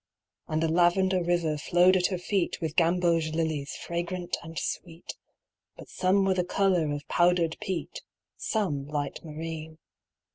And 0.47 0.63
a 0.63 0.67
lavender 0.67 1.21
river 1.21 1.57
flowed 1.59 1.95
at 1.95 2.07
her 2.07 2.17
feet 2.17 2.57
With 2.59 2.75
gamboge 2.75 3.35
lilies 3.35 3.75
fragrant 3.75 4.35
and 4.41 4.57
sweet, 4.57 5.13
But 5.77 5.89
some 5.89 6.25
were 6.25 6.33
the 6.33 6.43
color 6.43 6.91
of 6.91 7.07
powdered 7.07 7.55
peat, 7.61 8.01
Some 8.35 8.87
light 8.87 9.23
marine. 9.23 9.77